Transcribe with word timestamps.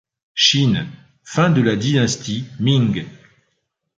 Chine, 0.33 0.87
fin 1.23 1.51
de 1.51 1.61
la 1.61 1.75
dynastie 1.75 2.47
Ming. 2.59 3.05